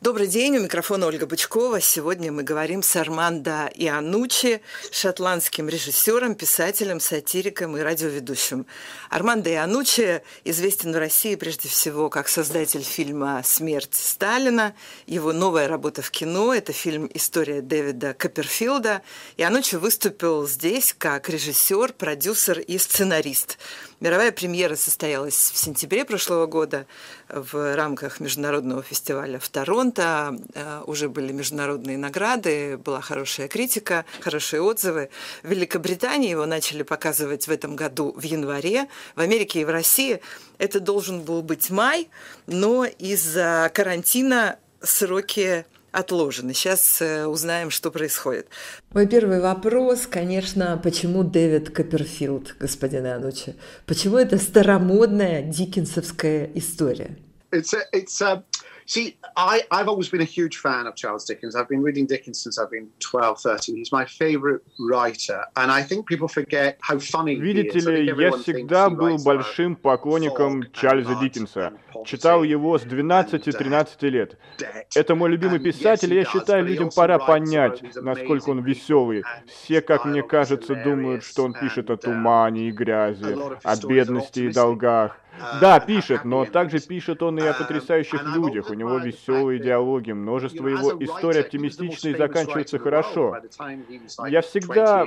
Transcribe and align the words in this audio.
Добрый 0.00 0.28
день, 0.28 0.56
у 0.56 0.62
микрофона 0.62 1.06
Ольга 1.06 1.26
Бычкова. 1.26 1.78
Сегодня 1.82 2.32
мы 2.32 2.42
говорим 2.42 2.82
с 2.82 2.96
Армандо 2.96 3.68
Ианучи, 3.74 4.62
шотландским 4.90 5.68
режиссером, 5.68 6.36
писателем, 6.36 7.00
сатириком 7.00 7.76
и 7.76 7.82
радиоведущим. 7.82 8.64
Армандо 9.10 9.50
Ианучи 9.50 10.22
известен 10.44 10.94
в 10.94 10.96
России 10.96 11.34
прежде 11.34 11.68
всего 11.68 12.08
как 12.08 12.28
создатель 12.28 12.82
фильма 12.82 13.42
«Смерть 13.44 13.94
Сталина». 13.94 14.74
Его 15.06 15.34
новая 15.34 15.68
работа 15.68 16.00
в 16.00 16.10
кино– 16.10 16.54
это 16.54 16.72
фильм 16.72 17.10
«История 17.12 17.60
Дэвида 17.60 18.14
Копперфилда». 18.14 19.02
Ианучи 19.36 19.74
выступил 19.74 20.48
здесь 20.48 20.94
как 20.96 21.28
режиссер, 21.28 21.92
продюсер 21.92 22.58
и 22.58 22.78
сценарист. 22.78 23.58
Мировая 24.00 24.32
премьера 24.32 24.76
состоялась 24.76 25.50
в 25.52 25.58
сентябре 25.58 26.06
прошлого 26.06 26.46
года 26.46 26.86
в 27.32 27.76
рамках 27.76 28.20
международного 28.20 28.82
фестиваля 28.82 29.38
в 29.38 29.48
Торонто. 29.48 30.36
Э, 30.54 30.82
уже 30.86 31.08
были 31.08 31.32
международные 31.32 31.98
награды, 31.98 32.76
была 32.76 33.00
хорошая 33.00 33.48
критика, 33.48 34.04
хорошие 34.20 34.62
отзывы. 34.62 35.10
В 35.42 35.48
Великобритании 35.48 36.30
его 36.30 36.46
начали 36.46 36.82
показывать 36.82 37.46
в 37.46 37.50
этом 37.50 37.76
году 37.76 38.12
в 38.16 38.22
январе. 38.22 38.88
В 39.14 39.20
Америке 39.20 39.60
и 39.60 39.64
в 39.64 39.70
России 39.70 40.20
это 40.58 40.80
должен 40.80 41.22
был 41.22 41.42
быть 41.42 41.70
май, 41.70 42.08
но 42.46 42.84
из-за 42.84 43.70
карантина 43.74 44.58
сроки 44.82 45.64
отложены. 45.92 46.54
Сейчас 46.54 47.00
э, 47.00 47.26
узнаем, 47.26 47.70
что 47.70 47.90
происходит. 47.90 48.48
Мой 48.92 49.06
первый 49.06 49.40
вопрос, 49.40 50.06
конечно, 50.06 50.80
почему 50.82 51.22
Дэвид 51.24 51.70
Копперфилд, 51.70 52.56
господин 52.58 53.06
Анучи? 53.06 53.56
Почему 53.86 54.16
это 54.16 54.38
старомодная 54.38 55.42
диккенсовская 55.42 56.50
история? 56.54 57.16
It's 57.52 57.74
a, 57.74 57.82
it's 57.92 58.22
a, 58.22 58.44
See, 58.90 59.16
I, 59.36 59.62
I've 59.70 59.86
always 59.86 60.08
been 60.08 60.20
a 60.20 60.32
huge 60.38 60.56
fan 60.56 60.88
of 60.88 60.96
Charles 60.96 61.24
Dickens. 61.24 61.54
I've 61.54 61.68
been 61.68 61.80
reading 61.80 62.06
Dickens 62.06 62.42
since 62.42 62.58
I've 62.58 62.72
been 62.72 62.88
12, 62.98 63.40
13. 63.40 63.76
He's 63.76 63.92
my 63.92 64.04
favorite 64.04 64.62
writer. 64.80 65.44
And 65.54 65.70
I 65.70 65.80
think 65.84 66.08
people 66.08 66.26
forget 66.26 66.76
how 66.80 66.98
funny 66.98 67.36
Видите 67.36 67.78
ли, 67.78 68.06
я 68.06 68.32
всегда 68.32 68.90
был 68.90 69.16
большим 69.18 69.76
поклонником 69.76 70.64
Чарльза 70.72 71.14
Диккенса. 71.20 71.72
Читал 72.04 72.42
его 72.42 72.76
с 72.80 72.82
12-13 72.82 74.08
лет. 74.08 74.38
Это 74.96 75.14
мой 75.14 75.30
любимый 75.30 75.60
писатель, 75.60 76.12
и 76.12 76.16
я 76.16 76.24
считаю, 76.24 76.64
людям 76.64 76.90
пора 76.90 77.20
понять, 77.20 77.84
насколько 77.94 78.50
он 78.50 78.64
веселый. 78.64 79.22
Все, 79.46 79.82
как 79.82 80.04
мне 80.04 80.24
кажется, 80.24 80.74
думают, 80.74 81.22
что 81.22 81.44
он 81.44 81.52
пишет 81.52 81.90
о 81.90 81.96
тумане 81.96 82.68
и 82.68 82.72
грязи, 82.72 83.36
о 83.62 83.76
бедности 83.86 84.40
и 84.40 84.52
долгах. 84.52 85.16
Да, 85.60 85.80
пишет, 85.80 86.24
но 86.24 86.44
также 86.44 86.80
пишет 86.80 87.22
он 87.22 87.38
и 87.38 87.46
о 87.46 87.54
потрясающих 87.54 88.22
людях. 88.34 88.70
У 88.70 88.74
него 88.74 88.98
веселые 88.98 89.60
диалоги, 89.60 90.12
множество 90.12 90.68
его 90.68 90.92
историй 91.02 91.40
оптимистичны 91.40 92.08
и 92.10 92.16
заканчиваются 92.16 92.78
хорошо. 92.78 93.36
Я 94.28 94.42
всегда 94.42 95.06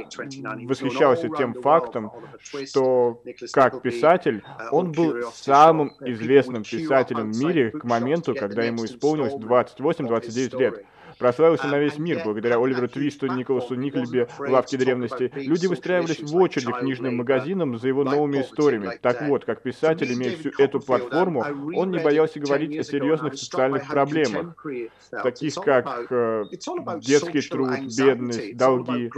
восхищался 0.64 1.30
тем 1.30 1.54
фактом, 1.54 2.12
что 2.40 3.22
как 3.52 3.82
писатель 3.82 4.44
он 4.72 4.92
был 4.92 5.32
самым 5.34 5.94
известным 6.02 6.64
писателем 6.64 7.32
в 7.32 7.38
мире 7.38 7.72
к 7.72 7.84
моменту, 7.84 8.34
когда 8.36 8.64
ему 8.64 8.86
исполнилось 8.86 9.34
28-29 9.34 10.60
лет 10.60 10.86
прославился 11.18 11.68
на 11.68 11.80
весь 11.80 11.98
мир 11.98 12.22
благодаря 12.24 12.58
Оливеру 12.58 12.88
Твисту, 12.88 13.28
Николасу 13.28 13.76
Никльбе, 13.76 14.28
лавке 14.40 14.78
древности. 14.78 15.32
Люди 15.36 15.68
выстраивались 15.68 16.22
в 16.22 16.36
очередь 16.36 16.68
к 16.68 16.80
книжным 16.80 17.18
магазинам 17.18 17.78
за 17.78 17.88
его 17.88 18.04
новыми 18.04 18.42
историями. 18.42 18.98
Так 19.02 19.22
вот, 19.24 19.46
как 19.46 19.62
писатель, 19.62 20.14
имея 20.14 20.36
всю 20.38 20.52
эту 20.58 20.80
платформу, 20.80 21.46
он 21.76 21.92
не 21.92 22.00
боялся 22.00 22.40
говорить 22.40 22.78
о 22.78 22.84
серьезных 22.84 23.36
социальных 23.36 23.88
проблемах, 23.88 24.56
таких 25.12 25.56
как 25.56 26.08
э, 26.10 26.46
детский 27.00 27.42
труд, 27.42 27.80
бедность, 27.98 28.58
долги. 28.58 29.12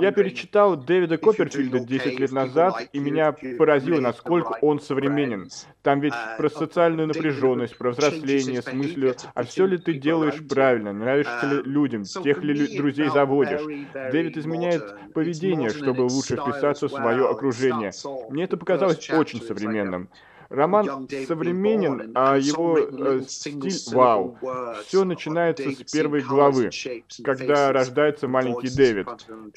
Я 0.00 0.12
перечитал 0.12 0.76
Дэвида 0.76 1.18
Копперфильда 1.18 1.80
10 1.80 2.18
лет 2.18 2.32
назад, 2.32 2.88
и 2.92 2.98
меня 2.98 3.34
поразило, 3.58 4.00
насколько 4.00 4.58
он 4.60 4.80
современен. 4.80 5.48
Там 5.82 6.00
ведь 6.00 6.14
про 6.36 6.48
социальную 6.48 7.08
напряженность, 7.08 7.76
про 7.78 7.90
взросление 7.90 8.62
с 8.62 8.72
мыслью, 8.72 9.14
а 9.34 9.44
все 9.44 9.66
ли 9.66 9.78
ты 9.78 9.94
делаешь 9.94 10.42
правильно, 10.48 10.92
нравишься 10.92 11.35
ли 11.42 11.62
людям, 11.62 12.04
тех 12.04 12.42
ли 12.42 12.76
друзей 12.76 13.08
заводишь. 13.08 13.60
Дэвид 13.92 14.36
изменяет 14.36 15.12
поведение, 15.12 15.70
чтобы 15.70 16.02
лучше 16.02 16.36
вписаться 16.36 16.88
в 16.88 16.92
свое 16.92 17.28
окружение. 17.28 17.92
Мне 18.30 18.44
это 18.44 18.56
показалось 18.56 19.10
очень 19.10 19.42
современным. 19.42 20.08
Роман 20.48 21.08
современен, 21.26 22.12
а 22.14 22.36
его 22.36 22.78
э, 22.78 23.22
стиль 23.26 23.94
вау. 23.94 24.38
Все 24.86 25.04
начинается 25.04 25.70
с 25.70 25.92
первой 25.92 26.22
главы, 26.22 26.70
когда 27.24 27.72
рождается 27.72 28.28
маленький 28.28 28.74
Дэвид. 28.74 29.08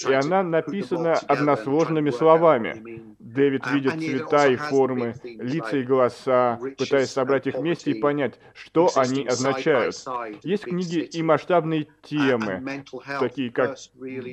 И 0.08 0.14
она 0.14 0.44
написана 0.44 1.14
односложными 1.14 2.10
словами. 2.10 3.04
Дэвид 3.20 3.68
видит 3.68 3.94
цвета 3.94 4.48
и 4.48 4.56
формы, 4.56 5.14
лица 5.24 5.78
и 5.78 5.84
голоса, 5.84 6.60
пытаясь 6.78 7.12
собрать 7.12 7.48
их 7.48 7.56
вместе 7.56 7.92
и 7.92 8.00
понять, 8.00 8.40
что 8.54 8.90
они 8.96 9.28
означают. 9.28 9.96
Есть 10.44 10.64
книги 10.64 11.00
и 11.00 11.22
масштабные 11.22 11.88
темы, 12.02 12.84
такие 13.20 13.52
как 13.52 13.78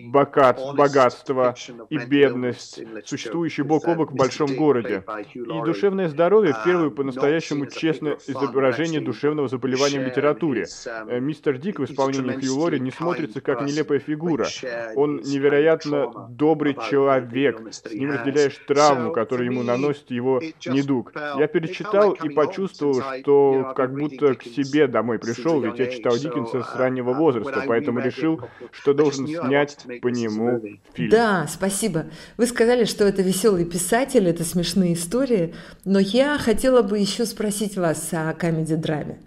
богатство 0.07 1.55
и 1.91 1.99
бедность, 1.99 2.81
существующие 3.05 3.65
бок 3.65 3.87
о 3.89 3.95
бок 3.95 4.13
в 4.13 4.17
большом 4.17 4.55
городе, 4.57 5.05
и 5.35 5.65
душевное 5.65 6.09
здоровье 6.09 6.46
условия 6.47 6.65
первое 6.65 6.91
по-настоящему 6.91 7.67
честное 7.67 8.19
изображение 8.27 9.01
душевного 9.01 9.49
заболевания 9.49 10.01
в 10.01 10.07
литературе. 10.07 10.67
Э, 11.07 11.21
мистер 11.21 11.59
Дик 11.59 11.79
в 11.79 11.85
исполнении 11.85 12.33
Хью 12.33 12.57
Лори 12.57 12.81
не 12.81 12.91
смотрится 12.91 13.41
как 13.41 13.63
нелепая 13.63 13.99
фигура. 13.99 14.47
Он 14.95 15.17
невероятно 15.17 16.29
добрый 16.31 16.77
человек. 16.89 17.61
С 17.71 17.93
ним 17.93 18.13
разделяешь 18.13 18.59
травму, 18.67 19.13
которую 19.13 19.51
ему 19.51 19.63
наносит 19.63 20.11
его 20.11 20.41
недуг. 20.67 21.13
Я 21.15 21.47
перечитал 21.47 22.13
и 22.13 22.29
почувствовал, 22.29 23.03
что 23.21 23.73
как 23.77 23.95
будто 23.95 24.35
к 24.35 24.43
себе 24.43 24.87
домой 24.87 25.19
пришел, 25.19 25.61
ведь 25.61 25.79
я 25.79 25.87
читал 25.87 26.17
Диккенса 26.17 26.63
с 26.63 26.77
раннего 26.77 27.13
возраста, 27.13 27.65
поэтому 27.67 28.01
решил, 28.01 28.41
что 28.71 28.95
должен 28.95 29.27
снять 29.27 29.79
по 30.03 30.09
нему 30.09 30.63
фильм. 30.95 31.11
Да, 31.11 31.47
спасибо. 31.49 32.07
Вы 32.37 32.47
сказали, 32.47 32.85
что 32.85 33.05
это 33.05 33.23
веселый 33.23 33.65
писатель, 33.65 34.29
это 34.29 34.45
смешные 34.45 34.95
истории, 34.95 35.55
но 35.85 35.99
я 35.99 36.36
хотела 36.39 36.83
бы 36.83 36.99
еще 36.99 37.27
спросить 37.27 37.77
вас 37.77 38.09
о 38.13 38.33
комедий-драме. 38.35 39.19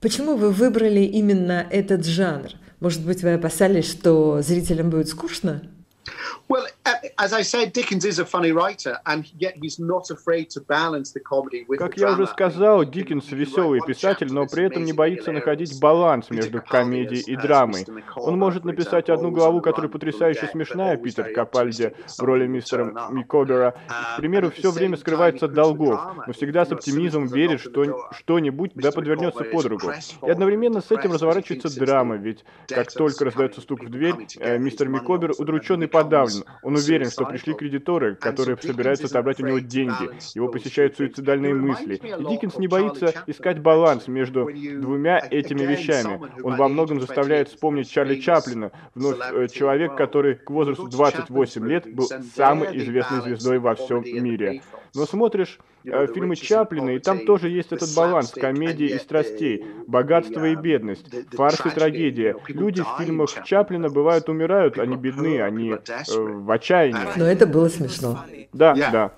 Почему 0.00 0.36
вы 0.36 0.50
выбрали 0.50 1.00
именно 1.00 1.66
этот 1.70 2.04
жанр? 2.04 2.50
Может 2.80 3.04
быть, 3.04 3.22
вы 3.22 3.34
опасались, 3.34 3.90
что 3.90 4.42
зрителям 4.42 4.90
будет 4.90 5.08
скучно? 5.08 5.62
Well, 6.48 6.64
as 7.18 7.32
I 7.32 7.42
said, 7.42 7.72
Dickens 7.72 8.04
is 8.04 8.18
a 8.18 8.24
funny 8.24 8.52
writer, 8.52 8.98
and 9.06 9.26
yet 9.38 9.54
he's 9.60 9.78
not 9.78 10.10
afraid 10.10 10.50
to 10.50 10.60
balance 10.60 11.12
the 11.12 11.20
comedy 11.20 11.64
with 11.66 11.78
Как 11.78 11.96
я 11.96 12.12
уже 12.12 12.26
сказал, 12.26 12.84
Диккенс 12.84 13.30
веселый 13.30 13.80
писатель, 13.86 14.32
но 14.32 14.46
при 14.46 14.64
этом 14.64 14.84
не 14.84 14.92
боится 14.92 15.32
находить 15.32 15.80
баланс 15.80 16.30
между 16.30 16.60
комедией 16.60 17.22
и 17.22 17.36
драмой. 17.36 17.86
Он 18.16 18.38
может 18.38 18.64
написать 18.64 19.08
одну 19.08 19.30
главу, 19.30 19.60
которая 19.60 19.90
потрясающе 19.90 20.48
смешная, 20.52 20.96
Питер 20.96 21.32
Капальди 21.32 21.94
в 22.18 22.22
роли 22.22 22.46
мистера 22.46 23.10
Микобера. 23.10 23.74
К 24.14 24.16
примеру, 24.18 24.50
все 24.50 24.70
время 24.70 24.96
скрывается 24.96 25.46
от 25.46 25.54
долгов, 25.54 26.00
но 26.26 26.32
всегда 26.32 26.64
с 26.64 26.72
оптимизмом 26.72 27.26
верит, 27.26 27.60
что 27.60 28.08
что-нибудь 28.12 28.72
да 28.74 28.92
подвернется 28.92 29.44
под 29.44 29.66
руку. 29.66 29.92
И 30.26 30.30
одновременно 30.30 30.80
с 30.80 30.90
этим 30.90 31.12
разворачивается 31.12 31.74
драма, 31.78 32.16
ведь 32.16 32.44
как 32.68 32.92
только 32.92 33.24
раздается 33.24 33.60
стук 33.60 33.84
в 33.84 33.90
дверь, 33.90 34.14
э, 34.38 34.58
мистер 34.58 34.88
Микобер, 34.88 35.32
удрученный 35.38 35.88
подавлен. 35.88 36.44
Он 36.62 36.74
уверен, 36.74 37.05
что 37.10 37.24
пришли 37.24 37.54
кредиторы, 37.54 38.14
которые 38.14 38.56
собираются 38.56 39.06
отобрать 39.06 39.40
у 39.40 39.46
него 39.46 39.58
деньги. 39.58 40.10
Его 40.34 40.48
посещают 40.48 40.96
суицидальные 40.96 41.54
мысли. 41.54 41.94
И 41.96 42.24
Диккенс 42.28 42.58
не 42.58 42.68
боится 42.68 43.14
искать 43.26 43.60
баланс 43.60 44.08
между 44.08 44.46
двумя 44.46 45.20
этими 45.30 45.62
вещами. 45.62 46.20
Он 46.42 46.56
во 46.56 46.68
многом 46.68 47.00
заставляет 47.00 47.48
вспомнить 47.48 47.90
Чарли 47.90 48.20
Чаплина, 48.20 48.72
вновь 48.94 49.18
э, 49.20 49.48
человек, 49.48 49.96
который 49.96 50.36
к 50.36 50.50
возрасту 50.50 50.88
28 50.88 51.68
лет 51.68 51.94
был 51.94 52.08
самой 52.34 52.76
известной 52.76 53.22
звездой 53.22 53.58
во 53.58 53.74
всем 53.74 54.02
мире. 54.02 54.62
Но 54.94 55.06
смотришь 55.06 55.58
фильмы 55.86 56.36
Чаплина, 56.36 56.90
и 56.90 56.98
там 56.98 57.24
тоже 57.24 57.48
есть 57.48 57.72
этот 57.72 57.94
баланс 57.94 58.32
комедии 58.32 58.86
и 58.86 58.98
страстей, 58.98 59.64
богатство 59.86 60.44
и 60.46 60.54
бедность, 60.54 61.06
фарс 61.32 61.64
и 61.64 61.70
трагедия. 61.70 62.36
Люди 62.48 62.82
в 62.82 62.98
фильмах 62.98 63.30
Чаплина 63.44 63.88
бывают 63.88 64.28
умирают, 64.28 64.78
они 64.78 64.96
бедны, 64.96 65.40
они 65.40 65.70
э, 65.72 65.78
в 66.08 66.50
отчаянии. 66.50 67.16
Но 67.16 67.24
это 67.24 67.46
было 67.46 67.68
смешно. 67.68 68.24
Да, 68.52 68.74
да. 68.74 69.12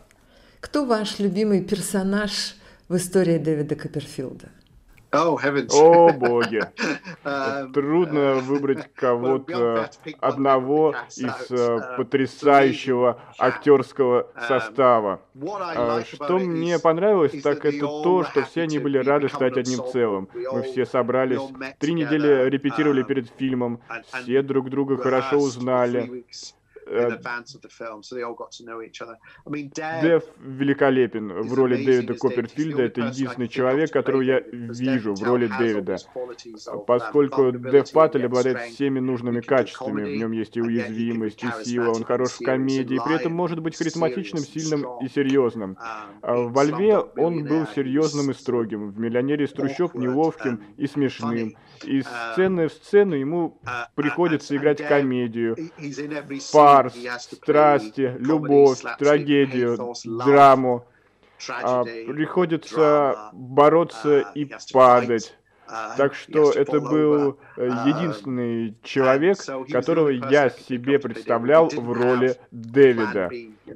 Кто 0.61 0.85
ваш 0.85 1.19
любимый 1.19 1.63
персонаж 1.63 2.57
в 2.89 2.97
истории 2.97 3.39
Дэвида 3.39 3.77
Копперфилда? 3.77 4.49
Oh, 5.11 5.39
heavens. 5.43 5.73
О, 5.73 6.13
боги. 6.13 6.61
Трудно 7.73 8.35
выбрать 8.35 8.93
кого-то 8.95 9.91
одного 10.21 10.95
из 11.17 11.97
потрясающего 11.97 13.21
актерского 13.39 14.29
состава. 14.47 15.21
Что 16.13 16.39
мне 16.39 16.79
понравилось, 16.79 17.41
так 17.43 17.65
это 17.65 17.81
то, 17.81 18.25
что 18.25 18.43
все 18.45 18.63
они 18.63 18.79
были 18.79 18.99
рады 18.99 19.29
стать 19.29 19.57
одним 19.57 19.81
целым. 19.91 20.29
Мы 20.35 20.63
все 20.63 20.85
собрались, 20.85 21.41
три 21.79 21.95
недели 21.95 22.49
репетировали 22.49 23.03
перед 23.03 23.31
фильмом, 23.31 23.81
все 24.13 24.43
друг 24.43 24.69
друга 24.69 24.97
хорошо 24.99 25.39
узнали. 25.39 26.25
Дэв 30.03 30.25
великолепен 30.39 31.33
в 31.43 31.55
роли 31.55 31.85
Дэвида 31.85 32.15
Копперфильда. 32.15 32.83
Это 32.83 33.01
единственный 33.03 33.49
человек, 33.49 33.93
которого 33.93 34.23
я 34.23 34.41
вижу 34.41 35.15
в 35.15 35.23
роли 35.23 35.51
Дэвида. 35.59 35.97
Поскольку 36.87 37.53
Дэв 37.53 37.93
Паттель 37.93 38.27
обладает 38.27 38.73
всеми 38.73 39.01
нужными 39.01 39.41
качествами. 39.41 40.05
В 40.05 40.17
нем 40.17 40.33
есть 40.33 40.57
и 40.57 40.63
уязвимость, 40.63 41.45
и 41.45 41.49
сила, 41.65 41.91
он 41.91 42.05
хорош 42.05 42.31
в 42.33 42.45
комедии, 42.45 43.01
при 43.05 43.17
этом 43.17 43.33
может 43.33 43.61
быть 43.61 43.77
харизматичным, 43.77 44.43
сильным 44.43 44.87
и 45.01 45.09
серьезным. 45.09 45.77
А 46.23 46.37
во 46.37 46.65
Льве 46.65 46.99
он 46.99 47.45
был 47.45 47.67
серьезным 47.75 48.31
и 48.31 48.35
строгим. 48.35 48.91
В 48.91 48.99
«Миллионере 48.99 49.45
из 49.45 49.53
трущоб» 49.53 49.95
неловким 49.95 50.63
и 50.77 50.87
смешным. 50.87 51.57
Из 51.85 52.07
сцены 52.07 52.69
в 52.69 52.73
сцену 52.73 53.15
ему 53.15 53.61
приходится 53.95 54.57
играть 54.57 54.87
комедию, 54.87 55.57
фарс, 56.83 56.95
страсти, 57.33 58.17
любовь, 58.19 58.81
трагедию, 58.99 59.95
драму. 60.05 60.85
А, 61.63 61.85
приходится 61.85 63.31
бороться 63.33 64.21
и 64.35 64.49
падать. 64.73 65.35
Так 65.97 66.15
что 66.15 66.51
это 66.51 66.81
был 66.81 67.39
единственный 67.57 68.75
человек, 68.83 69.39
которого 69.71 70.09
я 70.09 70.49
себе 70.51 70.99
представлял 70.99 71.69
в 71.69 71.93
роли 71.93 72.37
Дэвида. 72.51 73.31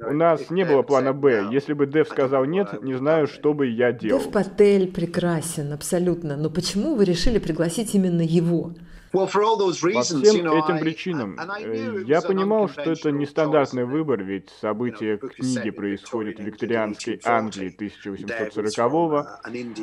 У 0.09 0.13
нас 0.13 0.49
не 0.49 0.65
было 0.65 0.81
плана 0.81 1.13
«Б». 1.13 1.49
Если 1.51 1.73
бы 1.73 1.85
Дэв 1.85 2.07
сказал 2.09 2.45
«нет», 2.45 2.81
не 2.81 2.95
знаю, 2.95 3.27
что 3.27 3.53
бы 3.53 3.67
я 3.67 3.91
делал. 3.91 4.19
Дэв 4.19 4.31
Паттель 4.31 4.91
прекрасен, 4.91 5.71
абсолютно. 5.71 6.35
Но 6.35 6.49
почему 6.49 6.95
вы 6.95 7.05
решили 7.05 7.37
пригласить 7.37 7.93
именно 7.93 8.21
его? 8.21 8.73
По 9.13 10.01
всем 10.01 10.47
этим 10.47 10.79
причинам 10.79 11.39
э, 11.39 12.03
я 12.07 12.21
понимал, 12.21 12.67
что 12.67 12.91
это 12.91 13.11
нестандартный 13.11 13.85
выбор, 13.85 14.23
ведь 14.23 14.49
события 14.59 15.17
книги 15.17 15.69
происходят 15.69 16.39
в 16.39 16.43
викторианской 16.43 17.21
Англии 17.23 17.75
1840-го. 17.77 19.27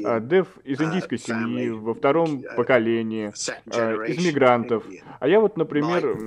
А 0.04 0.20
Дэв 0.20 0.48
из 0.64 0.80
индийской 0.80 1.18
семьи, 1.18 1.68
во 1.70 1.94
втором 1.94 2.42
поколении, 2.56 3.32
э, 3.66 4.06
из 4.08 4.24
мигрантов. 4.24 4.84
А 5.20 5.28
я 5.28 5.38
вот, 5.38 5.56
например, 5.56 6.18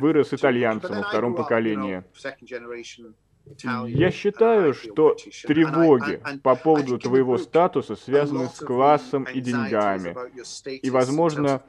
вырос 0.00 0.32
итальянцем 0.32 0.96
во 0.96 1.02
втором 1.04 1.36
поколении. 1.36 2.02
Я 3.86 4.10
считаю, 4.10 4.74
что 4.74 5.16
тревоги 5.46 6.20
по 6.42 6.54
поводу 6.54 6.98
твоего 6.98 7.38
статуса 7.38 7.96
связаны 7.96 8.48
с 8.48 8.58
классом 8.58 9.24
и 9.24 9.40
деньгами. 9.40 10.16
И, 10.82 10.90
возможно, 10.90 11.62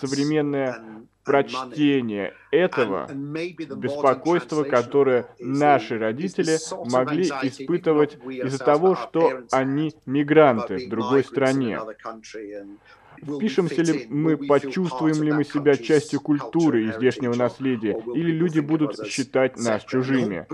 современное 0.00 1.06
прочтение 1.26 2.34
этого 2.52 3.08
беспокойства, 3.12 4.62
которое 4.62 5.26
наши 5.40 5.98
родители 5.98 6.56
могли 6.88 7.24
испытывать 7.42 8.16
из-за 8.24 8.58
того, 8.64 8.94
что 8.94 9.42
они 9.50 9.92
мигранты 10.06 10.86
в 10.86 10.88
другой 10.88 11.24
стране. 11.24 11.80
Впишемся 13.22 13.82
ли 13.82 14.06
мы, 14.08 14.36
почувствуем 14.36 15.22
ли 15.22 15.32
мы 15.32 15.44
себя 15.44 15.76
частью 15.76 16.20
культуры 16.20 16.84
и 16.84 16.92
здешнего 16.92 17.34
наследия, 17.34 17.98
или 18.14 18.30
люди 18.30 18.60
будут 18.60 19.06
считать 19.06 19.56
нас 19.56 19.84
чужими. 19.84 20.46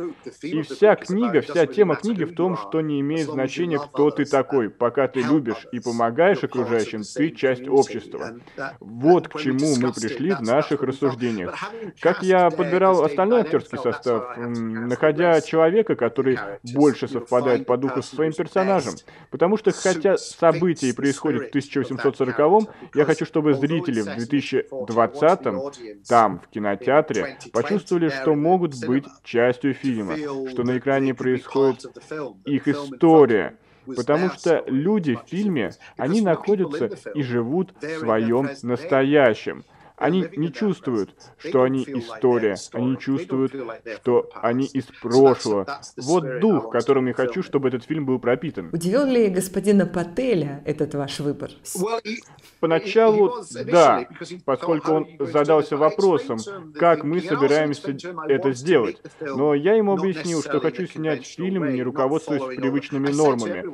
И 0.42 0.62
вся 0.62 0.96
книга, 0.96 1.40
вся 1.40 1.66
тема 1.66 1.96
книги 1.96 2.24
в 2.24 2.34
том, 2.34 2.56
что 2.56 2.80
не 2.80 3.00
имеет 3.00 3.28
значения, 3.28 3.78
кто 3.78 4.10
ты 4.10 4.24
такой. 4.24 4.70
Пока 4.70 5.08
ты 5.08 5.22
любишь 5.22 5.66
и 5.72 5.80
помогаешь 5.80 6.42
окружающим, 6.42 7.02
ты 7.02 7.30
часть 7.30 7.68
общества. 7.68 8.32
Вот 8.80 9.28
к 9.28 9.38
чему 9.38 9.76
мы 9.76 9.92
пришли 9.92 10.32
в 10.32 10.40
наших 10.42 10.82
рассуждениях. 10.82 11.54
Как 12.00 12.22
я 12.22 12.50
подбирал 12.50 13.04
остальной 13.04 13.42
актерский 13.42 13.78
состав, 13.78 14.36
находя 14.36 15.40
человека, 15.40 15.94
который 15.94 16.38
больше 16.74 17.08
совпадает 17.08 17.66
по 17.66 17.76
духу 17.76 18.02
со 18.02 18.14
своим 18.14 18.32
персонажем. 18.32 18.94
Потому 19.30 19.56
что 19.56 19.72
хотя 19.72 20.16
события 20.16 20.94
происходят 20.94 21.46
в 21.46 21.48
1840 21.48 22.51
таковом, 22.52 22.68
я 22.94 23.04
хочу, 23.04 23.24
чтобы 23.24 23.54
зрители 23.54 24.00
в 24.00 24.16
2020 24.16 26.08
там, 26.08 26.40
в 26.40 26.48
кинотеатре, 26.48 27.38
почувствовали, 27.52 28.08
что 28.08 28.34
могут 28.34 28.78
быть 28.86 29.04
частью 29.24 29.74
фильма, 29.74 30.16
что 30.50 30.62
на 30.64 30.78
экране 30.78 31.14
происходит 31.14 31.86
их 32.44 32.68
история, 32.68 33.56
Потому 33.96 34.30
что 34.30 34.62
люди 34.68 35.16
в 35.16 35.28
фильме, 35.28 35.72
они 35.96 36.20
находятся 36.20 36.88
и 37.14 37.22
живут 37.22 37.74
в 37.80 37.98
своем 37.98 38.48
настоящем. 38.62 39.64
Они 40.02 40.26
не 40.36 40.52
чувствуют, 40.52 41.14
что 41.38 41.62
они 41.62 41.84
история. 41.84 42.56
Они 42.72 42.98
чувствуют, 42.98 43.54
что 44.00 44.28
они 44.34 44.66
из 44.66 44.84
прошлого. 45.00 45.80
Вот 45.96 46.40
дух, 46.40 46.70
которым 46.70 47.06
я 47.06 47.14
хочу, 47.14 47.42
чтобы 47.42 47.68
этот 47.68 47.84
фильм 47.84 48.04
был 48.04 48.18
пропитан. 48.18 48.70
Удивил 48.72 49.04
ли 49.06 49.28
господина 49.28 49.86
Пателя 49.86 50.62
этот 50.64 50.94
ваш 50.94 51.20
выбор? 51.20 51.50
Поначалу, 52.58 53.44
да, 53.64 54.06
поскольку 54.44 54.92
он 54.92 55.06
задался 55.20 55.76
вопросом, 55.76 56.38
как 56.74 57.04
мы 57.04 57.20
собираемся 57.20 57.96
это 58.28 58.52
сделать. 58.52 59.00
Но 59.20 59.54
я 59.54 59.74
ему 59.74 59.92
объяснил, 59.92 60.42
что 60.42 60.60
хочу 60.60 60.86
снять 60.86 61.26
фильм, 61.26 61.72
не 61.72 61.82
руководствуясь 61.82 62.56
привычными 62.56 63.08
нормами. 63.08 63.64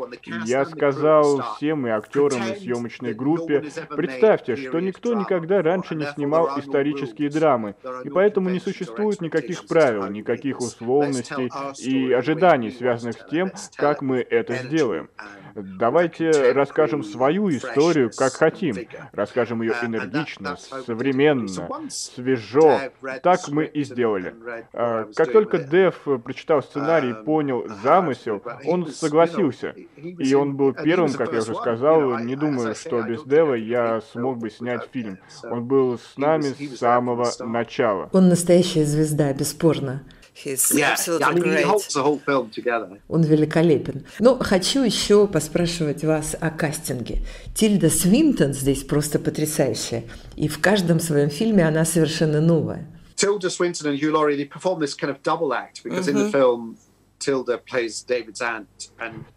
Я 0.46 0.66
сказал 0.66 1.56
всем 1.56 1.86
и 1.86 1.90
актерам, 1.90 2.42
и 2.52 2.58
съемочной 2.58 3.14
группе, 3.14 3.64
представьте, 3.96 4.56
что 4.56 4.80
никто 4.80 5.14
никогда 5.14 5.62
раньше 5.62 5.94
не 5.94 6.04
снимал 6.18 6.58
исторические 6.58 7.30
драмы, 7.30 7.76
и 8.02 8.10
поэтому 8.10 8.50
не 8.50 8.58
существует 8.58 9.20
никаких 9.20 9.66
правил, 9.66 10.08
никаких 10.08 10.60
условностей 10.60 11.50
и 11.78 12.12
ожиданий, 12.12 12.72
связанных 12.72 13.18
с 13.18 13.24
тем, 13.30 13.52
как 13.76 14.02
мы 14.02 14.18
это 14.18 14.56
сделаем. 14.56 15.08
Давайте 15.54 16.52
расскажем 16.52 17.02
свою 17.02 17.50
историю, 17.50 18.10
как 18.16 18.32
хотим. 18.32 18.76
Расскажем 19.12 19.62
ее 19.62 19.74
энергично, 19.82 20.56
современно, 20.56 21.68
свежо. 21.88 22.80
Так 23.22 23.48
мы 23.48 23.64
и 23.64 23.82
сделали. 23.82 24.34
А, 24.72 25.08
как 25.16 25.32
только 25.32 25.58
Дэв 25.58 25.96
прочитал 26.24 26.62
сценарий 26.62 27.10
и 27.10 27.24
понял 27.24 27.66
замысел, 27.82 28.42
он 28.66 28.86
согласился. 28.86 29.74
И 29.96 30.34
он 30.34 30.54
был 30.54 30.72
первым, 30.72 31.12
как 31.12 31.32
я 31.32 31.40
уже 31.40 31.54
сказал, 31.54 32.18
не 32.18 32.36
думаю, 32.36 32.74
что 32.74 33.02
без 33.02 33.22
Дэва 33.22 33.54
я 33.54 34.00
смог 34.12 34.38
бы 34.38 34.50
снять 34.50 34.88
фильм. 34.92 35.18
Он 35.42 35.64
был 35.64 35.98
с 36.14 36.16
нами 36.16 36.54
с 36.74 36.78
самого 36.78 37.30
начала. 37.40 38.08
Он 38.12 38.28
настоящая 38.28 38.84
звезда, 38.84 39.32
бесспорно. 39.32 40.02
Yeah, 40.44 40.94
I 41.20 41.34
mean. 41.34 43.00
Он 43.08 43.22
великолепен. 43.22 44.06
Но 44.20 44.38
хочу 44.38 44.84
еще 44.84 45.26
поспрашивать 45.26 46.04
вас 46.04 46.36
о 46.38 46.50
кастинге. 46.50 47.22
Тильда 47.54 47.90
Свинтон 47.90 48.52
здесь 48.52 48.84
просто 48.84 49.18
потрясающая. 49.18 50.04
И 50.36 50.46
в 50.46 50.60
каждом 50.60 51.00
своем 51.00 51.30
фильме 51.30 51.66
она 51.66 51.84
совершенно 51.84 52.40
новая. 52.40 52.86
Tilda 53.16 53.50
Swinton 53.50 53.88
and 53.88 53.98
Hugh 53.98 54.12
Laurie, 54.12 54.36
they 54.36 54.44
perform 54.44 54.78
this 54.78 54.94
kind 54.94 55.10
of 55.10 55.20
double 55.24 55.52
act 55.52 55.82
because 55.82 56.06
mm-hmm. 56.06 56.18
in 56.18 56.24
the 56.24 56.30
film 56.30 56.76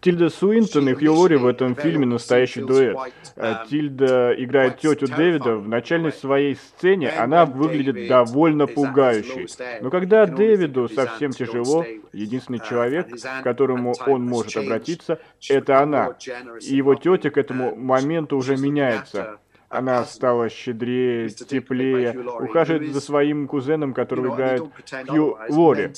Тильда 0.00 0.30
Суинтон 0.30 0.88
и 0.88 0.94
Хью 0.94 1.14
Лори 1.14 1.36
в 1.36 1.46
этом 1.46 1.74
фильме 1.74 2.06
настоящий 2.06 2.62
дуэт. 2.62 2.96
А 3.36 3.66
Тильда 3.66 4.34
играет 4.38 4.78
тетю 4.78 5.06
Дэвида. 5.06 5.56
В 5.56 5.68
начальной 5.68 6.12
своей 6.12 6.56
сцене 6.56 7.10
она 7.10 7.44
выглядит 7.44 8.08
довольно 8.08 8.66
пугающей. 8.66 9.48
Но 9.80 9.90
когда 9.90 10.26
Дэвиду 10.26 10.88
совсем 10.88 11.32
тяжело, 11.32 11.84
единственный 12.12 12.60
человек, 12.60 13.08
к 13.08 13.42
которому 13.42 13.94
он 14.06 14.24
может 14.24 14.56
обратиться, 14.56 15.18
это 15.48 15.80
она. 15.80 16.16
И 16.60 16.76
его 16.76 16.94
тетя 16.94 17.30
к 17.30 17.36
этому 17.36 17.74
моменту 17.74 18.36
уже 18.36 18.56
меняется. 18.56 19.38
Она 19.72 20.04
стала 20.04 20.50
щедрее, 20.50 21.30
теплее, 21.30 22.14
ухаживает 22.40 22.92
за 22.92 23.00
своим 23.00 23.48
кузеном, 23.48 23.94
который 23.94 24.30
играет 24.30 24.62
Хью 25.08 25.38
Лори. 25.48 25.92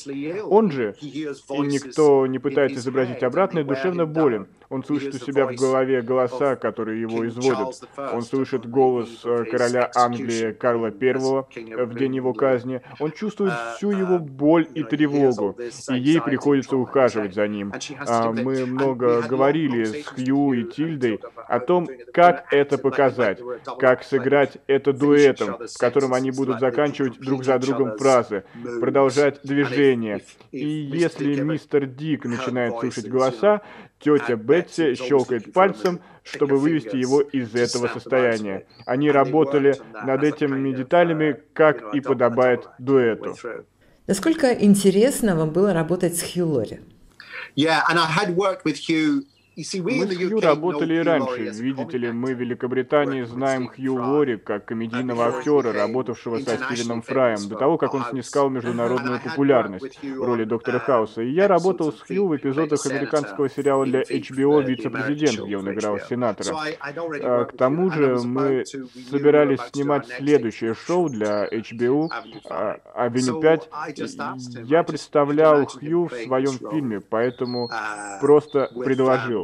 Он 0.45 0.71
же, 0.71 0.95
и 1.01 1.27
никто 1.59 2.27
не 2.29 2.39
пытается 2.39 2.79
изобразить 2.79 3.23
обратное, 3.25 3.65
душевно 3.65 4.07
болен. 4.07 4.47
Он 4.75 4.83
слышит 4.83 5.15
у 5.15 5.19
себя 5.25 5.47
в 5.47 5.55
голове 5.55 6.03
голоса, 6.03 6.57
которые 6.57 7.01
его 7.01 7.25
изводят. 7.29 7.89
Он 7.97 8.23
слышит 8.23 8.69
голос 8.69 9.09
э, 9.25 9.45
короля 9.45 9.89
Англии 9.95 10.51
Карла 10.53 10.89
I 10.89 11.85
в 11.87 11.95
день 11.95 12.17
его 12.17 12.33
казни. 12.33 12.83
Он 12.99 13.13
чувствует 13.13 13.53
всю 13.77 13.93
его 13.93 14.19
боль 14.19 14.67
и 14.75 14.83
тревогу, 14.83 15.57
и 15.91 15.95
ей 15.97 16.21
приходится 16.21 16.77
ухаживать 16.77 17.35
за 17.35 17.47
ним. 17.47 17.73
А 18.01 18.33
мы 18.33 18.67
много 18.67 19.23
говорили 19.23 19.85
с 19.85 20.07
Хью 20.07 20.55
и 20.55 20.65
Тильдой 20.65 21.21
о 21.47 21.61
том, 21.61 21.89
как 22.13 22.53
это 22.53 22.77
показать, 22.77 23.39
как 23.79 24.03
сыграть 24.03 24.59
это 24.67 24.93
дуэтом, 24.93 25.57
в 25.73 25.79
котором 25.79 26.15
они 26.15 26.33
будут 26.33 26.59
заканчивать 26.59 27.21
друг 27.21 27.45
за 27.45 27.61
другом 27.61 27.97
фразы, 27.97 28.43
продолжать 28.81 29.39
движение. 29.45 30.23
И 30.51 30.67
если 30.67 31.41
мистер 31.43 31.87
Дик 31.87 32.25
начинает 32.25 32.77
слушать 32.81 33.09
голоса, 33.09 33.63
тетя 33.99 34.37
Бетси 34.37 34.95
щелкает 34.95 35.53
пальцем, 35.53 36.01
чтобы 36.23 36.59
вывести 36.59 36.97
его 36.97 37.21
из 37.21 37.55
этого 37.55 37.89
состояния. 37.89 38.67
Они 38.87 39.11
работали 39.11 39.77
над 40.05 40.25
этими 40.25 40.75
деталями, 40.75 41.41
как 41.53 41.95
и 41.95 42.01
подобает 42.01 42.69
дуэту. 42.79 43.37
Насколько 44.07 44.53
интересно 44.53 45.35
вам 45.37 45.51
было 45.51 45.73
работать 45.73 46.17
с 46.17 46.23
Хью 46.23 46.49
Лори? 46.49 46.81
Yeah, 47.57 47.83
and 47.89 47.99
I 47.99 48.07
had 48.07 48.35
worked 48.35 48.65
with 48.65 48.77
Hugh 48.77 49.25
мы 49.57 49.63
с 49.63 50.17
Хью 50.17 50.41
работали 50.41 50.95
и 50.95 50.99
раньше. 50.99 51.43
Видите 51.63 51.99
ли, 51.99 52.13
мы 52.13 52.35
в 52.35 52.39
Великобритании 52.41 53.23
знаем 53.23 53.69
Хью 53.69 53.95
Лори 53.95 54.37
как 54.37 54.65
комедийного 54.65 55.29
актера, 55.29 55.73
работавшего 55.73 56.39
со 56.39 56.57
Стивеном 56.57 57.03
Фраем, 57.03 57.49
до 57.49 57.57
того, 57.57 57.79
как 57.79 57.95
он 57.95 58.05
снискал 58.11 58.51
международную 58.51 59.21
популярность 59.21 60.03
в 60.03 60.23
роли 60.23 60.45
доктора 60.45 60.79
Хауса. 60.79 61.23
И 61.23 61.31
я 61.31 61.49
работал 61.49 61.93
с 61.93 62.01
Хью 62.01 62.27
в 62.27 62.37
эпизодах 62.37 62.85
американского 62.87 63.49
сериала 63.49 63.85
для 63.85 64.03
HBO 64.03 64.63
«Вице-президент», 64.63 65.47
где 65.47 65.57
он 65.57 65.73
играл 65.73 65.99
сенатора. 66.01 66.57
А, 67.23 67.45
к 67.45 67.57
тому 67.57 67.91
же 67.91 68.19
мы 68.25 68.65
собирались 69.11 69.61
снимать 69.73 70.07
следующее 70.09 70.75
шоу 70.75 71.09
для 71.09 71.47
HBO 71.47 72.11
«Авеню 72.95 73.41
5». 73.41 74.65
Я 74.65 74.83
представлял 74.83 75.67
Хью 75.67 76.07
в 76.07 76.15
своем 76.15 76.59
фильме, 76.71 77.01
поэтому 77.01 77.71
просто 78.21 78.71
предложил. 78.75 79.44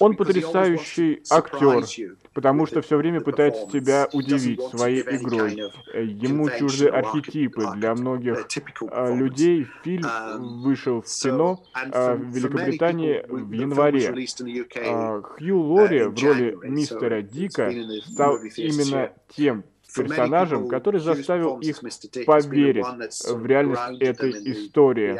Он 0.00 0.16
потрясающий 0.16 1.22
актер, 1.30 1.84
потому 2.32 2.66
что 2.66 2.82
все 2.82 2.96
время 2.96 3.20
пытается 3.20 3.66
тебя 3.66 4.08
удивить 4.12 4.60
своей 4.70 5.02
игрой. 5.02 5.52
Ему 5.94 6.48
чужды 6.50 6.88
архетипы. 6.88 7.66
Для 7.76 7.94
многих 7.94 8.46
а, 8.90 9.14
людей 9.14 9.66
фильм 9.82 10.04
um, 10.04 10.62
вышел 10.62 11.02
в 11.02 11.06
кино 11.06 11.62
а, 11.74 12.14
в 12.14 12.22
Великобритании 12.30 13.24
в 13.28 13.52
январе. 13.52 14.14
А, 14.76 15.20
Хью 15.22 15.60
Лори 15.60 16.00
uh, 16.00 16.08
в 16.08 16.22
роли 16.22 16.58
мистера 16.62 17.22
Дика 17.22 17.72
стал 18.06 18.38
именно 18.56 19.12
тем 19.34 19.64
персонажем, 19.94 20.68
который 20.68 21.00
заставил 21.00 21.58
их 21.58 21.80
поверить 22.26 22.86
в 23.28 23.46
реальность 23.46 24.00
этой 24.00 24.30
истории. 24.52 25.18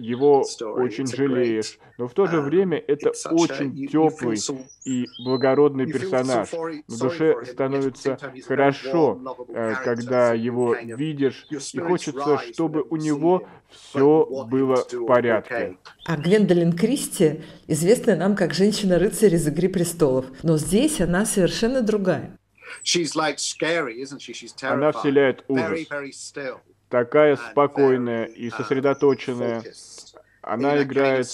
Его 0.00 0.44
очень 0.60 1.06
жалеешь, 1.06 1.78
но 1.98 2.08
в 2.08 2.14
то 2.14 2.26
же 2.26 2.38
um, 2.38 2.42
время 2.42 2.78
это 2.78 3.12
очень 3.30 3.88
теплый 3.88 4.38
и 4.84 5.06
благородный 5.24 5.86
персонаж. 5.86 6.50
В 6.52 6.98
душе 6.98 7.36
становится 7.44 8.18
хорошо, 8.46 9.20
э, 9.48 9.74
когда 9.84 10.32
его 10.32 10.74
видишь, 10.74 11.46
и 11.50 11.78
хочется, 11.78 12.38
чтобы 12.52 12.84
у 12.88 12.96
него 12.96 13.46
все 13.68 14.46
было 14.50 14.76
в 14.76 15.06
порядке. 15.06 15.76
А 16.06 16.16
Гвендолин 16.16 16.72
Кристи 16.72 17.42
известна 17.66 18.16
нам 18.16 18.34
как 18.34 18.54
женщина-рыцарь 18.54 19.34
из 19.34 19.46
«Игры 19.46 19.68
престолов», 19.68 20.26
но 20.42 20.56
здесь 20.56 21.00
она 21.00 21.24
совершенно 21.24 21.82
другая. 21.82 22.39
Она 24.62 24.92
вселяет 24.92 25.44
ужас. 25.48 25.88
Такая 26.88 27.36
спокойная 27.36 28.24
и 28.24 28.50
сосредоточенная. 28.50 29.62
Она 30.42 30.82
играет 30.82 31.26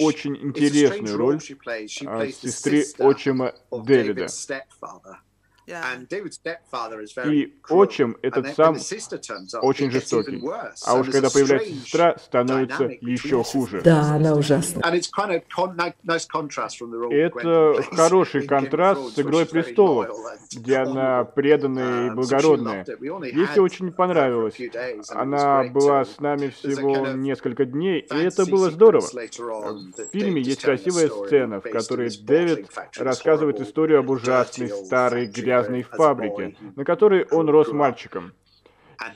очень 0.00 0.36
интересную 0.36 1.16
роль 1.16 1.38
а, 2.06 2.26
сестры 2.28 2.84
отчима 2.98 3.54
Дэвида. 3.70 4.26
И 5.66 7.54
отчим 7.70 8.16
этот 8.20 8.54
сам 8.54 8.76
очень 9.62 9.90
жестокий. 9.90 10.42
А 10.84 10.94
уж 10.94 11.08
когда 11.08 11.30
появляется 11.30 11.74
сестра, 11.74 12.16
становится 12.18 12.84
еще 13.00 13.42
хуже. 13.42 13.80
Да, 13.82 14.14
она 14.14 14.34
ужасна. 14.34 14.82
Это 17.10 17.82
хороший 17.92 18.46
контраст 18.46 19.14
с 19.14 19.18
«Игрой 19.18 19.46
престолов», 19.46 20.08
где 20.54 20.76
она 20.76 21.24
преданная 21.24 22.06
и 22.06 22.10
um, 22.10 22.14
благородная. 22.14 22.84
Ей 23.22 23.46
все 23.46 23.62
очень 23.62 23.90
понравилось. 23.92 24.56
Она 25.10 25.64
была 25.64 26.04
с 26.04 26.20
нами 26.20 26.48
всего 26.48 27.08
несколько 27.08 27.64
дней, 27.64 28.00
и 28.00 28.16
это 28.16 28.44
было 28.44 28.70
здорово. 28.70 29.06
В 29.06 30.12
фильме 30.12 30.42
есть 30.42 30.62
красивая 30.62 31.08
сцена, 31.08 31.60
в 31.60 31.70
которой 31.70 32.10
Дэвид 32.18 32.68
рассказывает 32.98 33.60
историю 33.60 34.00
об 34.00 34.10
ужасной 34.10 34.68
старой 34.68 35.26
грязной 35.26 35.53
грязной 35.54 35.82
фабрике, 35.82 36.56
на 36.76 36.84
которой 36.84 37.24
он 37.30 37.48
рос 37.48 37.72
мальчиком. 37.72 38.32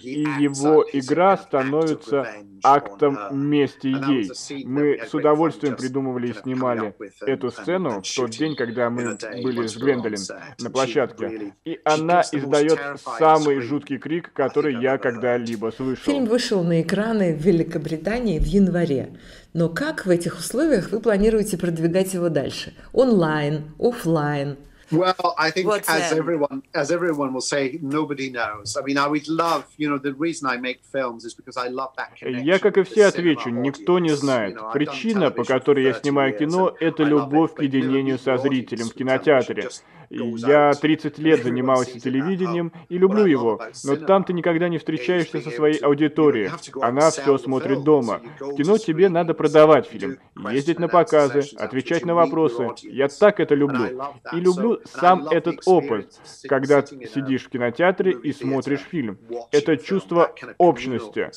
И 0.00 0.26
его 0.40 0.84
игра 0.92 1.36
становится 1.36 2.26
актом 2.64 3.16
мести 3.30 3.86
ей. 3.86 4.64
Мы 4.66 5.00
с 5.08 5.14
удовольствием 5.14 5.76
придумывали 5.76 6.28
и 6.28 6.32
снимали 6.34 6.94
эту 7.20 7.50
сцену 7.50 8.02
в 8.02 8.16
тот 8.16 8.30
день, 8.30 8.56
когда 8.56 8.90
мы 8.90 9.16
были 9.40 9.66
с 9.66 9.76
Гвендолин 9.76 10.20
на 10.58 10.70
площадке. 10.70 11.54
И 11.64 11.80
она 11.84 12.22
издает 12.32 12.80
самый 13.18 13.60
жуткий 13.60 13.98
крик, 13.98 14.32
который 14.32 14.82
я 14.82 14.98
когда-либо 14.98 15.70
слышал. 15.74 16.12
Фильм 16.12 16.26
вышел 16.26 16.64
на 16.64 16.82
экраны 16.82 17.34
в 17.34 17.40
Великобритании 17.40 18.40
в 18.40 18.46
январе. 18.46 19.16
Но 19.54 19.68
как 19.68 20.06
в 20.06 20.10
этих 20.10 20.38
условиях 20.38 20.90
вы 20.90 21.00
планируете 21.00 21.56
продвигать 21.56 22.14
его 22.14 22.28
дальше? 22.28 22.74
Онлайн, 22.92 23.72
офлайн, 23.78 24.56
Well, 24.90 25.34
I 25.36 25.50
think 25.50 25.66
What's 25.66 25.88
as 25.88 26.10
them? 26.10 26.18
everyone 26.18 26.62
as 26.74 26.90
everyone 26.90 27.32
will 27.34 27.42
say, 27.42 27.78
nobody 27.82 28.30
knows. 28.30 28.76
I 28.76 28.82
mean, 28.82 28.96
I 28.96 29.06
would 29.06 29.28
love, 29.28 29.64
you 29.76 29.88
know, 29.88 29.98
the 29.98 30.14
reason 30.14 30.48
I 30.48 30.56
make 30.56 30.80
films 30.92 31.24
is 31.24 31.34
because 31.34 31.56
I 31.56 31.68
love 31.68 31.94
that 31.96 32.16
connection. 32.16 32.44
Я, 32.44 32.58
как 32.58 32.78
и 32.78 32.82
все, 32.84 33.06
отвечу, 33.06 33.50
никто 33.50 33.98
не 33.98 34.14
знает. 34.16 34.56
Причина, 34.72 35.30
по 35.30 35.44
которой 35.44 35.84
я 35.84 35.92
снимаю 35.92 36.36
кино, 36.36 36.74
это 36.80 37.02
любовь 37.04 37.54
к 37.54 37.62
единению 37.62 38.18
со 38.18 38.36
зрителем 38.38 38.86
в 38.88 38.94
кинотеатре. 38.94 39.68
Я 40.10 40.72
30 40.72 41.18
лет 41.18 41.42
занимался 41.42 42.00
телевидением 42.00 42.72
и 42.88 42.96
люблю 42.96 43.26
его, 43.26 43.60
но 43.84 43.96
там 43.96 44.24
ты 44.24 44.32
никогда 44.32 44.68
не 44.68 44.78
встречаешься 44.78 45.40
со 45.40 45.50
своей 45.50 45.78
аудиторией. 45.78 46.50
Она 46.80 47.10
все 47.10 47.36
смотрит 47.38 47.84
дома. 47.84 48.20
В 48.40 48.56
кино 48.56 48.78
тебе 48.78 49.08
надо 49.08 49.34
продавать 49.34 49.86
фильм, 49.86 50.18
ездить 50.50 50.78
на 50.78 50.88
показы, 50.88 51.42
отвечать 51.56 52.06
на 52.06 52.14
вопросы. 52.14 52.68
Я 52.84 53.08
так 53.08 53.40
это 53.40 53.54
люблю. 53.54 54.02
И 54.32 54.36
люблю 54.36 54.77
сам 54.84 55.28
этот 55.28 55.60
опыт, 55.66 56.12
когда 56.48 56.84
сидишь 56.84 57.44
в 57.44 57.48
кинотеатре 57.50 58.12
и 58.12 58.32
смотришь 58.32 58.80
фильм. 58.80 59.18
Это 59.50 59.76
чувство 59.76 60.32
общности. 60.58 61.30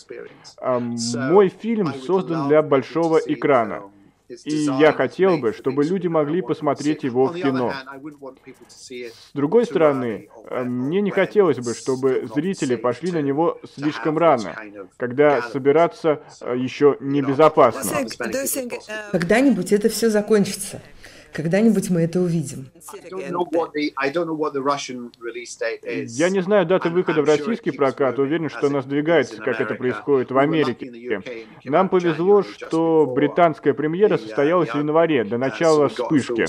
Мой 0.61 1.49
фильм 1.49 1.93
создан 1.93 2.47
для 2.47 2.61
большого 2.61 3.17
экрана. 3.17 3.83
И 4.45 4.55
я 4.79 4.93
хотел 4.93 5.37
бы, 5.37 5.53
чтобы 5.53 5.83
люди 5.83 6.07
могли 6.07 6.41
посмотреть 6.41 7.03
его 7.03 7.27
в 7.27 7.35
кино. 7.35 7.73
С 8.79 9.33
другой 9.33 9.65
стороны, 9.65 10.29
э, 10.49 10.63
мне 10.63 11.01
не 11.01 11.11
хотелось 11.11 11.57
бы, 11.57 11.73
чтобы 11.73 12.29
зрители 12.33 12.75
пошли 12.75 13.11
на 13.11 13.21
него 13.21 13.59
слишком 13.75 14.17
рано, 14.17 14.55
когда 14.97 15.41
собираться 15.41 16.21
э, 16.39 16.55
еще 16.57 16.97
небезопасно. 17.01 18.07
Когда-нибудь 19.11 19.73
это 19.73 19.89
все 19.89 20.09
закончится. 20.09 20.81
Когда-нибудь 21.33 21.89
мы 21.89 22.01
это 22.01 22.19
увидим. 22.19 22.67
Я 26.07 26.29
не 26.29 26.41
знаю 26.41 26.65
даты 26.65 26.89
выхода 26.89 27.21
в 27.21 27.25
российский 27.25 27.71
прокат, 27.71 28.19
уверен, 28.19 28.49
что 28.49 28.67
она 28.67 28.81
сдвигается, 28.81 29.37
как 29.37 29.61
это 29.61 29.75
происходит 29.75 30.31
в 30.31 30.37
Америке. 30.37 31.21
Нам 31.63 31.89
повезло, 31.89 32.43
что 32.43 33.05
британская 33.05 33.73
премьера 33.73 34.17
состоялась 34.17 34.69
в 34.69 34.75
январе, 34.77 35.23
до 35.23 35.37
начала 35.37 35.89
вспышки. 35.89 36.45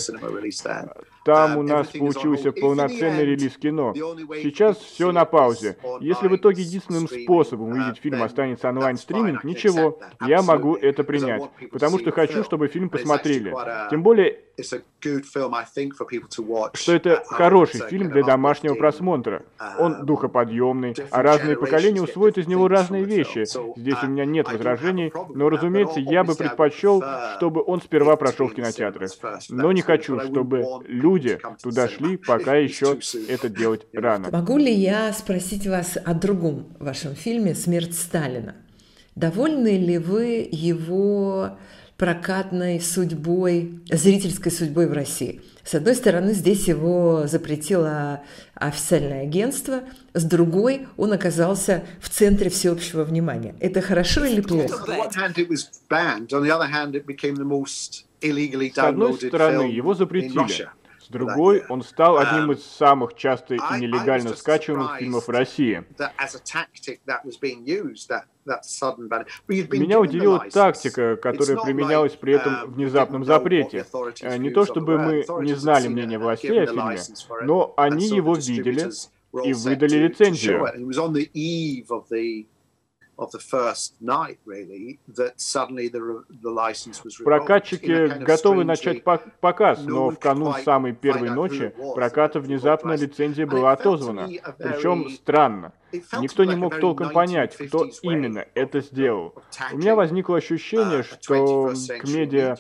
Там 1.24 1.56
у 1.58 1.62
нас 1.62 1.88
получился 1.88 2.52
полноценный 2.52 3.24
релиз 3.24 3.56
кино. 3.56 3.92
Сейчас 3.94 4.78
все 4.78 5.12
на 5.12 5.24
паузе. 5.24 5.76
Если 6.00 6.28
в 6.28 6.36
итоге 6.36 6.62
единственным 6.62 7.08
способом 7.08 7.72
увидеть 7.72 7.98
фильм 7.98 8.22
останется 8.22 8.68
онлайн-стриминг, 8.68 9.44
ничего, 9.44 9.98
я 10.26 10.42
могу 10.42 10.74
это 10.74 11.04
принять, 11.04 11.42
потому 11.70 11.98
что 11.98 12.10
хочу, 12.10 12.42
чтобы 12.44 12.68
фильм 12.68 12.88
посмотрели. 12.90 13.54
Тем 13.90 14.02
более, 14.02 14.38
что 16.74 16.92
это 16.92 17.22
хороший 17.26 17.80
фильм 17.88 18.10
для 18.10 18.22
домашнего 18.22 18.74
просмотра. 18.74 19.42
Он 19.78 20.04
духоподъемный, 20.04 20.94
а 21.10 21.22
разные 21.22 21.56
поколения 21.56 22.02
усвоят 22.02 22.38
из 22.38 22.46
него 22.46 22.68
разные 22.68 23.04
вещи. 23.04 23.44
Здесь 23.76 24.02
у 24.02 24.06
меня 24.06 24.24
нет 24.24 24.50
возражений, 24.50 25.12
но, 25.34 25.48
разумеется, 25.48 26.00
я 26.00 26.24
бы 26.24 26.34
предпочел, 26.34 27.02
чтобы 27.36 27.62
он 27.64 27.80
сперва 27.80 28.16
прошел 28.16 28.48
в 28.48 28.54
кинотеатрах. 28.54 29.10
Но 29.48 29.72
не 29.72 29.82
хочу, 29.82 30.20
чтобы 30.20 30.64
люди 30.86 31.12
туда 31.62 31.88
шли, 31.88 32.16
пока 32.16 32.54
еще 32.57 32.99
это 33.28 33.49
делать 33.49 33.87
рано. 33.92 34.31
Могу 34.31 34.59
ли 34.59 34.73
я 34.73 35.12
спросить 35.12 35.66
вас 35.66 35.97
о 36.02 36.14
другом 36.14 36.76
вашем 36.78 37.14
фильме 37.14 37.54
«Смерть 37.54 37.95
Сталина»? 37.95 38.57
Довольны 39.14 39.76
ли 39.78 39.99
вы 39.99 40.49
его 40.50 41.59
прокатной 42.02 42.81
судьбой, 42.81 43.81
зрительской 43.88 44.50
судьбой 44.50 44.88
в 44.88 44.92
России. 44.92 45.40
С 45.62 45.76
одной 45.76 45.95
стороны, 45.95 46.33
здесь 46.33 46.66
его 46.66 47.28
запретило 47.28 48.25
официальное 48.54 49.23
агентство, 49.23 49.83
с 50.12 50.25
другой, 50.25 50.88
он 50.97 51.12
оказался 51.12 51.85
в 52.00 52.09
центре 52.09 52.50
всеобщего 52.50 53.04
внимания. 53.04 53.54
Это 53.61 53.81
хорошо 53.81 54.25
или 54.25 54.40
плохо? 54.40 54.85
С 58.75 58.78
одной 58.78 59.14
стороны, 59.14 59.62
его 59.71 59.95
запретили. 59.95 60.69
Другой, 61.12 61.64
он 61.69 61.83
стал 61.83 62.19
одним 62.19 62.52
из 62.52 62.64
самых 62.64 63.14
часто 63.14 63.54
и 63.54 63.59
нелегально 63.78 64.35
скачиваемых 64.35 64.99
фильмов 64.99 65.28
России. 65.28 65.85
Меня 69.49 70.00
удивила 70.00 70.45
тактика, 70.50 71.16
которая 71.16 71.59
применялась 71.59 72.12
при 72.12 72.35
этом 72.35 72.54
um, 72.54 72.66
внезапном 72.75 73.25
запрете. 73.25 73.87
Э, 74.23 74.37
не 74.37 74.50
то 74.50 74.64
чтобы 74.64 74.99
мы 74.99 75.25
не 75.45 75.54
знали 75.54 75.88
мнения 75.88 76.19
властей 76.19 76.62
о 76.62 76.66
фильме, 76.66 76.99
но 77.42 77.73
они 77.76 78.09
его 78.09 78.35
видели 78.35 78.90
и 79.45 79.52
выдали 79.52 79.97
лицензию. 80.09 80.66
Прокатчики 87.25 88.25
готовы 88.25 88.64
начать 88.64 89.04
показ, 89.04 89.81
но 89.85 90.11
в 90.11 90.19
канун 90.19 90.54
самой 90.64 90.92
первой 90.92 91.31
ночи 91.31 91.75
проката 91.95 92.40
внезапно 92.40 92.95
лицензия 92.95 93.47
была 93.47 93.73
отозвана. 93.73 94.28
Причем 94.59 95.11
странно. 95.11 95.73
Никто 96.21 96.45
не 96.45 96.57
мог 96.57 96.81
толком 96.81 97.11
понять, 97.11 97.57
кто 97.57 97.87
именно 98.02 98.47
это 98.54 98.81
сделал. 98.81 99.35
У 99.73 99.76
меня 99.76 99.95
возникло 99.95 100.38
ощущение, 100.38 101.00
uh, 101.00 101.02
что 101.02 101.75
к 102.00 102.04
медиа 102.09 102.57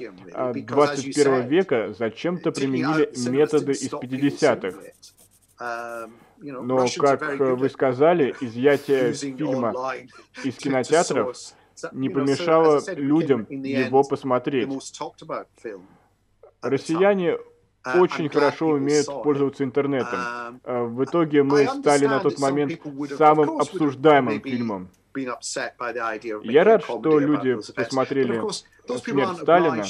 21 0.52 1.48
века 1.48 1.94
зачем-то 1.98 2.52
применили 2.52 3.10
методы 3.30 3.72
из 3.72 3.90
50-х. 3.90 4.78
Но, 6.38 6.86
как 6.98 7.38
вы 7.38 7.68
сказали, 7.68 8.34
изъятие 8.40 9.12
фильма 9.12 9.72
из 10.44 10.56
кинотеатров 10.56 11.36
не 11.92 12.08
помешало 12.08 12.80
людям 12.96 13.46
его 13.48 14.02
посмотреть. 14.02 14.68
Россияне 16.60 17.38
uh, 17.84 18.00
очень 18.00 18.28
хорошо 18.28 18.68
умеют 18.68 19.06
пользоваться 19.06 19.64
интернетом. 19.64 20.18
Um, 20.20 20.60
а 20.64 20.84
в 20.84 21.04
итоге 21.04 21.42
мы 21.42 21.66
стали 21.66 22.06
на 22.06 22.20
тот 22.20 22.38
момент 22.38 22.80
самым 23.16 23.58
обсуждаемым 23.58 24.40
фильмом. 24.40 24.88
Я 26.44 26.64
рад, 26.64 26.84
что 26.84 27.18
люди 27.18 27.56
посмотрели 27.74 28.42
«Смерть 28.98 29.38
Сталина», 29.38 29.84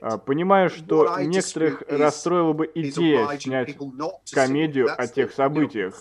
а, 0.00 0.18
понимаю, 0.18 0.70
что 0.70 1.18
некоторых 1.20 1.82
расстроила 1.88 2.52
бы 2.52 2.70
идея 2.74 3.38
снять 3.38 3.76
комедию 4.32 4.88
о 4.96 5.06
тех 5.06 5.32
событиях, 5.32 6.00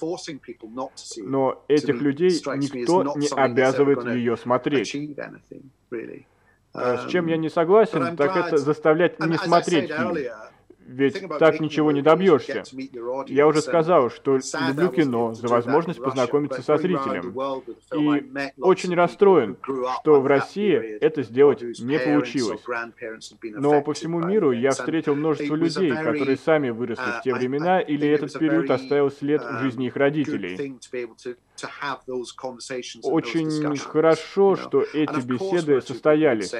но 1.17 1.63
этих 1.67 2.01
людей 2.01 2.31
никто 2.31 3.03
не 3.15 3.27
обязывает 3.27 4.05
ее 4.05 4.37
смотреть. 4.37 4.95
А, 6.73 6.97
с 6.97 7.09
чем 7.09 7.27
я 7.27 7.37
не 7.37 7.49
согласен, 7.49 8.15
так 8.15 8.35
это 8.35 8.57
заставлять 8.57 9.19
не 9.19 9.37
смотреть 9.37 9.91
фильм 9.91 10.15
ведь 10.87 11.21
так 11.39 11.59
ничего 11.59 11.91
не 11.91 12.01
добьешься. 12.01 12.63
Я 13.27 13.47
уже 13.47 13.61
сказал, 13.61 14.09
что 14.09 14.39
люблю 14.67 14.89
кино 14.89 15.33
за 15.33 15.47
возможность 15.47 16.01
познакомиться 16.01 16.61
со 16.61 16.77
зрителем. 16.77 17.35
И 17.93 18.51
очень 18.59 18.95
расстроен, 18.95 19.57
что 20.01 20.21
в 20.21 20.27
России 20.27 20.75
это 20.75 21.23
сделать 21.23 21.61
не 21.79 21.99
получилось. 21.99 22.61
Но 23.43 23.81
по 23.81 23.93
всему 23.93 24.19
миру 24.19 24.51
я 24.51 24.71
встретил 24.71 25.15
множество 25.15 25.55
людей, 25.55 25.91
которые 25.91 26.37
сами 26.37 26.69
выросли 26.69 27.11
в 27.19 27.21
те 27.23 27.33
времена, 27.33 27.81
или 27.81 28.07
этот 28.07 28.33
период 28.37 28.71
оставил 28.71 29.11
след 29.11 29.41
в 29.41 29.59
жизни 29.59 29.87
их 29.87 29.95
родителей. 29.95 30.77
Очень 33.03 33.77
хорошо, 33.77 34.55
что 34.55 34.81
эти 34.81 35.25
беседы 35.25 35.81
состоялись. 35.81 36.53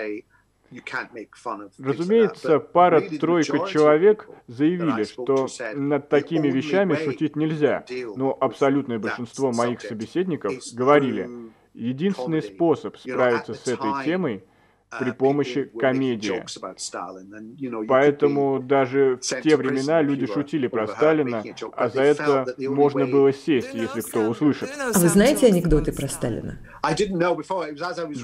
Разумеется, 1.80 2.60
пара-тройка 2.60 3.68
человек 3.70 4.30
заявили, 4.48 5.04
что 5.04 5.48
над 5.76 6.10
такими 6.10 6.50
вещами 6.50 6.96
шутить 6.96 7.36
нельзя, 7.36 7.86
но 8.16 8.38
абсолютное 8.40 9.00
большинство 9.00 9.52
моих 9.52 9.82
собеседников 9.82 10.54
говорили, 10.74 11.30
единственный 11.74 12.42
способ 12.42 12.98
справиться 12.98 13.54
с 13.54 13.68
этой 13.68 14.04
темой– 14.04 14.44
при 15.00 15.12
помощи 15.12 15.70
комедии. 15.78 16.44
Поэтому 17.88 18.60
даже 18.60 19.20
в 19.22 19.42
те 19.42 19.58
времена 19.58 20.02
люди 20.02 20.26
шутили 20.26 20.68
про 20.68 20.88
Сталина, 20.88 21.44
а 21.76 21.90
за 21.90 22.02
это 22.02 22.46
можно 22.60 23.06
было 23.06 23.34
сесть, 23.34 23.74
если 23.74 24.02
кто 24.02 24.22
услышит. 24.22 24.70
А 24.78 24.98
вы 24.98 25.10
знаете 25.10 25.48
анекдоты 25.48 25.92
про 25.92 26.08
Сталина? 26.08 26.58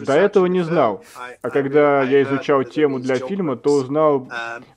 До 0.06 0.14
этого 0.14 0.46
не 0.46 0.62
знал. 0.62 1.04
А 1.42 1.50
когда 1.50 2.04
я 2.04 2.24
изучал 2.24 2.64
тему 2.64 3.00
для 3.00 3.16
фильма, 3.16 3.58
то 3.58 3.74
узнал 3.74 4.30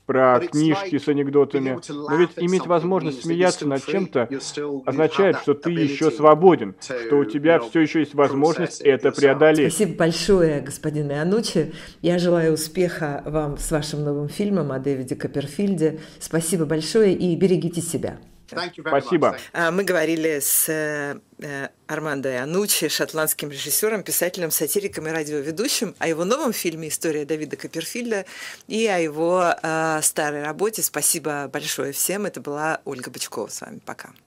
про 0.07 0.41
книжки 0.41 0.99
с 0.99 1.09
анекдотами. 1.09 1.79
Но 1.89 2.17
ведь 2.17 2.31
иметь 2.37 2.67
возможность 2.67 3.23
смеяться 3.23 3.67
над 3.67 3.85
чем-то 3.85 4.29
означает, 4.87 5.39
что 5.39 5.55
ты 5.55 5.71
еще 5.71 6.11
свободен, 6.11 6.75
что 6.81 7.19
у 7.19 7.25
тебя 7.25 7.61
все 7.61 7.81
еще 7.81 8.01
есть 8.01 8.15
возможность 8.15 8.81
это 8.81 9.13
преодолеть. 9.13 9.73
Спасибо 9.73 9.97
большое, 9.97 10.61
господин 10.61 11.13
Ианучи. 11.13 11.73
Я 12.03 12.19
желаю 12.19 12.55
успеха 12.55 13.23
вам 13.25 13.59
с 13.59 13.71
вашим 13.71 14.05
новым 14.05 14.29
фильмом 14.29 14.73
о 14.73 14.79
Дэвиде 14.79 15.17
Копперфильде. 15.17 16.01
Спасибо 16.21 16.65
большое 16.65 17.15
и 17.15 17.35
берегите 17.37 17.81
себя. 17.81 18.19
Спасибо. 18.49 19.37
А, 19.53 19.71
мы 19.71 19.83
говорили 19.83 20.39
с 20.39 20.69
э, 20.69 21.19
э, 21.41 21.69
Армандо 21.89 22.31
Ианучи, 22.31 22.89
шотландским 22.89 23.51
режиссером, 23.51 24.05
писателем, 24.05 24.51
сатириком 24.51 25.09
и 25.09 25.11
радиоведущим, 25.11 25.97
о 25.99 26.07
его 26.07 26.25
новом 26.25 26.53
фильме 26.53 26.89
«История 26.89 27.25
Давида 27.25 27.57
Копперфильда» 27.57 28.25
и 28.69 28.87
о 28.87 28.99
его 28.99 29.53
э, 29.61 30.01
старой 30.03 30.45
работе. 30.45 30.83
Спасибо 30.83 31.49
большое 31.53 31.93
всем. 31.93 32.25
Это 32.27 32.41
была 32.41 32.81
Ольга 32.85 33.11
Бычкова 33.11 33.49
с 33.49 33.61
вами. 33.61 33.81
Пока. 33.85 34.11